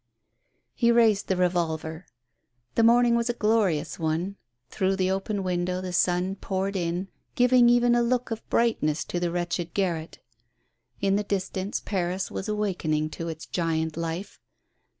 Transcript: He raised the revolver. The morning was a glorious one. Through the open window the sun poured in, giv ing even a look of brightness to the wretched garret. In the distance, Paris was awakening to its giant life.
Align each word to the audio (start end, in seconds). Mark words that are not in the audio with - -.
He 0.73 0.91
raised 0.91 1.27
the 1.27 1.35
revolver. 1.37 2.07
The 2.73 2.81
morning 2.81 3.13
was 3.15 3.29
a 3.29 3.35
glorious 3.35 3.99
one. 3.99 4.35
Through 4.71 4.95
the 4.95 5.11
open 5.11 5.43
window 5.43 5.79
the 5.79 5.93
sun 5.93 6.37
poured 6.37 6.75
in, 6.75 7.09
giv 7.35 7.53
ing 7.53 7.69
even 7.69 7.93
a 7.93 8.01
look 8.01 8.31
of 8.31 8.49
brightness 8.49 9.03
to 9.05 9.19
the 9.19 9.29
wretched 9.29 9.75
garret. 9.75 10.17
In 11.01 11.17
the 11.17 11.23
distance, 11.23 11.81
Paris 11.85 12.31
was 12.31 12.47
awakening 12.49 13.11
to 13.11 13.27
its 13.27 13.45
giant 13.45 13.95
life. 13.95 14.39